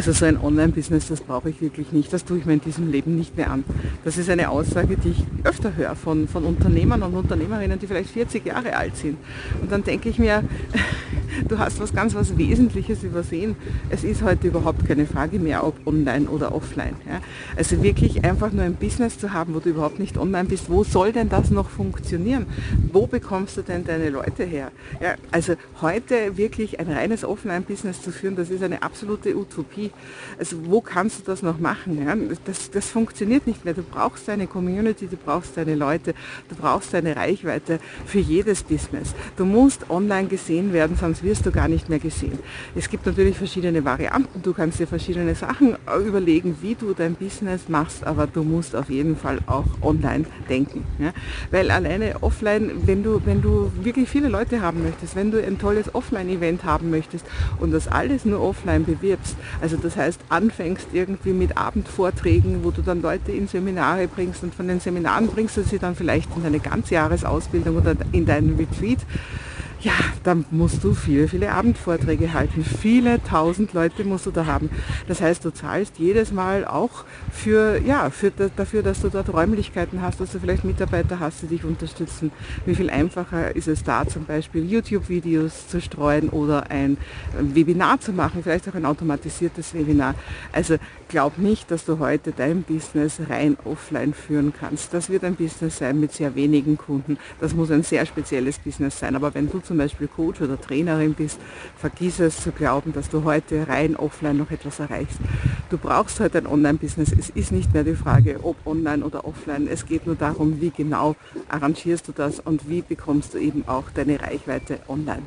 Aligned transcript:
Also 0.00 0.12
so 0.12 0.24
ein 0.24 0.42
Online-Business, 0.42 1.08
das 1.08 1.20
brauche 1.20 1.50
ich 1.50 1.60
wirklich 1.60 1.92
nicht. 1.92 2.10
Das 2.10 2.24
tue 2.24 2.38
ich 2.38 2.46
mir 2.46 2.54
in 2.54 2.62
diesem 2.62 2.90
Leben 2.90 3.16
nicht 3.16 3.36
mehr 3.36 3.50
an. 3.50 3.64
Das 4.02 4.16
ist 4.16 4.30
eine 4.30 4.48
Aussage, 4.48 4.96
die 4.96 5.10
ich 5.10 5.24
öfter 5.44 5.76
höre 5.76 5.94
von, 5.94 6.26
von 6.26 6.44
Unternehmern 6.44 7.02
und 7.02 7.14
Unternehmerinnen, 7.14 7.78
die 7.78 7.86
vielleicht 7.86 8.08
40 8.08 8.46
Jahre 8.46 8.74
alt 8.74 8.96
sind. 8.96 9.18
Und 9.60 9.70
dann 9.70 9.84
denke 9.84 10.08
ich 10.08 10.18
mir, 10.18 10.42
du 11.48 11.58
hast 11.58 11.80
was 11.80 11.94
ganz 11.94 12.14
was 12.14 12.36
Wesentliches 12.36 13.02
übersehen. 13.02 13.56
Es 13.90 14.04
ist 14.04 14.22
heute 14.22 14.48
überhaupt 14.48 14.86
keine 14.86 15.06
Frage 15.06 15.38
mehr, 15.38 15.64
ob 15.66 15.86
online 15.86 16.28
oder 16.28 16.54
offline. 16.54 16.94
Ja. 17.08 17.20
Also 17.56 17.82
wirklich 17.82 18.24
einfach 18.24 18.52
nur 18.52 18.64
ein 18.64 18.74
Business 18.74 19.18
zu 19.18 19.32
haben, 19.32 19.54
wo 19.54 19.60
du 19.60 19.70
überhaupt 19.70 19.98
nicht 19.98 20.18
online 20.18 20.48
bist, 20.48 20.70
wo 20.70 20.84
soll 20.84 21.12
denn 21.12 21.28
das 21.28 21.50
noch 21.50 21.68
funktionieren? 21.68 22.46
Wo 22.92 23.06
bekommst 23.06 23.56
du 23.56 23.62
denn 23.62 23.84
deine 23.84 24.10
Leute 24.10 24.44
her? 24.44 24.70
Ja, 25.00 25.14
also 25.30 25.54
heute 25.80 26.36
wirklich 26.36 26.80
ein 26.80 26.90
reines 26.90 27.24
Offline-Business 27.24 28.02
zu 28.02 28.10
führen, 28.10 28.36
das 28.36 28.50
ist 28.50 28.62
eine 28.62 28.82
absolute 28.82 29.36
Utopie. 29.36 29.90
Also 30.38 30.56
wo 30.66 30.80
kannst 30.80 31.20
du 31.20 31.22
das 31.24 31.42
noch 31.42 31.58
machen? 31.58 32.04
Ja? 32.04 32.14
Das, 32.44 32.70
das 32.70 32.86
funktioniert 32.86 33.46
nicht 33.46 33.64
mehr. 33.64 33.74
Du 33.74 33.82
brauchst 33.82 34.28
deine 34.28 34.46
Community, 34.46 35.06
du 35.06 35.16
brauchst 35.16 35.56
deine 35.56 35.74
Leute, 35.74 36.14
du 36.48 36.54
brauchst 36.54 36.94
deine 36.94 37.16
Reichweite 37.16 37.80
für 38.06 38.18
jedes 38.18 38.62
Business. 38.62 39.14
Du 39.36 39.44
musst 39.44 39.90
online 39.90 40.28
gesehen 40.28 40.72
werden, 40.72 40.96
sonst 40.96 41.19
wirst 41.22 41.46
du 41.46 41.50
gar 41.50 41.68
nicht 41.68 41.88
mehr 41.88 41.98
gesehen. 41.98 42.38
Es 42.74 42.88
gibt 42.88 43.06
natürlich 43.06 43.36
verschiedene 43.36 43.84
Varianten. 43.84 44.42
Du 44.42 44.52
kannst 44.52 44.78
dir 44.80 44.86
verschiedene 44.86 45.34
Sachen 45.34 45.76
überlegen, 46.06 46.56
wie 46.60 46.74
du 46.74 46.94
dein 46.94 47.14
Business 47.14 47.68
machst, 47.68 48.04
aber 48.04 48.26
du 48.26 48.42
musst 48.42 48.74
auf 48.76 48.90
jeden 48.90 49.16
Fall 49.16 49.38
auch 49.46 49.66
online 49.82 50.24
denken. 50.48 50.84
Ja? 50.98 51.12
Weil 51.50 51.70
alleine 51.70 52.22
offline, 52.22 52.70
wenn 52.86 53.02
du, 53.02 53.20
wenn 53.24 53.42
du 53.42 53.70
wirklich 53.82 54.08
viele 54.08 54.28
Leute 54.28 54.60
haben 54.60 54.82
möchtest, 54.82 55.16
wenn 55.16 55.30
du 55.30 55.44
ein 55.44 55.58
tolles 55.58 55.94
Offline-Event 55.94 56.64
haben 56.64 56.90
möchtest 56.90 57.24
und 57.58 57.72
das 57.72 57.88
alles 57.88 58.24
nur 58.24 58.40
offline 58.40 58.84
bewirbst, 58.84 59.36
also 59.60 59.76
das 59.76 59.96
heißt 59.96 60.20
anfängst 60.28 60.88
irgendwie 60.92 61.32
mit 61.32 61.56
Abendvorträgen, 61.56 62.64
wo 62.64 62.70
du 62.70 62.82
dann 62.82 63.02
Leute 63.02 63.32
in 63.32 63.48
Seminare 63.48 64.08
bringst 64.08 64.42
und 64.42 64.54
von 64.54 64.68
den 64.68 64.80
Seminaren 64.80 65.28
bringst 65.28 65.56
du 65.56 65.62
sie 65.62 65.78
dann 65.78 65.94
vielleicht 65.94 66.34
in 66.36 66.42
deine 66.42 66.60
Ganzjahresausbildung 66.60 67.76
oder 67.76 67.94
in 68.12 68.26
deinen 68.26 68.56
Retreat 68.56 68.98
ja, 69.82 69.92
dann 70.24 70.44
musst 70.50 70.84
du 70.84 70.92
viele, 70.92 71.26
viele 71.26 71.52
Abendvorträge 71.52 72.34
halten. 72.34 72.64
Viele 72.64 73.22
tausend 73.22 73.72
Leute 73.72 74.04
musst 74.04 74.26
du 74.26 74.30
da 74.30 74.44
haben. 74.44 74.68
Das 75.08 75.22
heißt, 75.22 75.44
du 75.44 75.50
zahlst 75.50 75.98
jedes 75.98 76.32
Mal 76.32 76.66
auch 76.66 77.04
für, 77.32 77.80
ja, 77.80 78.10
für, 78.10 78.30
dafür, 78.30 78.82
dass 78.82 79.00
du 79.00 79.08
dort 79.08 79.32
Räumlichkeiten 79.32 80.02
hast, 80.02 80.20
dass 80.20 80.32
du 80.32 80.38
vielleicht 80.38 80.64
Mitarbeiter 80.64 81.18
hast, 81.18 81.42
die 81.42 81.46
dich 81.46 81.64
unterstützen. 81.64 82.30
Wie 82.66 82.74
viel 82.74 82.90
einfacher 82.90 83.56
ist 83.56 83.68
es 83.68 83.82
da 83.82 84.06
zum 84.06 84.26
Beispiel 84.26 84.70
YouTube-Videos 84.70 85.68
zu 85.68 85.80
streuen 85.80 86.28
oder 86.28 86.70
ein 86.70 86.98
Webinar 87.38 88.00
zu 88.00 88.12
machen, 88.12 88.42
vielleicht 88.42 88.68
auch 88.68 88.74
ein 88.74 88.84
automatisiertes 88.84 89.72
Webinar. 89.72 90.14
Also 90.52 90.76
glaub 91.08 91.38
nicht, 91.38 91.70
dass 91.70 91.86
du 91.86 91.98
heute 91.98 92.32
dein 92.36 92.62
Business 92.62 93.20
rein 93.28 93.56
offline 93.64 94.12
führen 94.12 94.52
kannst. 94.58 94.92
Das 94.92 95.08
wird 95.08 95.24
ein 95.24 95.36
Business 95.36 95.78
sein 95.78 95.98
mit 95.98 96.12
sehr 96.12 96.34
wenigen 96.34 96.76
Kunden. 96.76 97.18
Das 97.40 97.54
muss 97.54 97.70
ein 97.70 97.82
sehr 97.82 98.04
spezielles 98.04 98.58
Business 98.58 98.98
sein. 98.98 99.16
Aber 99.16 99.34
wenn 99.34 99.50
du 99.50 99.60
zum 99.70 99.78
Beispiel 99.78 100.08
Coach 100.08 100.40
oder 100.40 100.60
Trainerin 100.60 101.14
bist, 101.14 101.38
vergiss 101.76 102.18
es 102.18 102.42
zu 102.42 102.50
glauben, 102.50 102.92
dass 102.92 103.08
du 103.08 103.22
heute 103.22 103.68
rein 103.68 103.94
offline 103.94 104.36
noch 104.36 104.50
etwas 104.50 104.80
erreichst. 104.80 105.20
Du 105.68 105.78
brauchst 105.78 106.18
heute 106.18 106.38
ein 106.38 106.48
Online-Business. 106.48 107.12
Es 107.16 107.30
ist 107.30 107.52
nicht 107.52 107.72
mehr 107.72 107.84
die 107.84 107.94
Frage, 107.94 108.40
ob 108.42 108.56
online 108.66 109.04
oder 109.04 109.24
offline. 109.24 109.68
Es 109.68 109.86
geht 109.86 110.06
nur 110.06 110.16
darum, 110.16 110.60
wie 110.60 110.70
genau 110.70 111.14
arrangierst 111.48 112.08
du 112.08 112.12
das 112.12 112.40
und 112.40 112.68
wie 112.68 112.82
bekommst 112.82 113.34
du 113.34 113.38
eben 113.38 113.62
auch 113.68 113.90
deine 113.94 114.20
Reichweite 114.20 114.80
online. 114.88 115.22